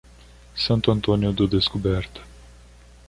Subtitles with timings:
[0.55, 2.23] Santo Antônio do Descoberto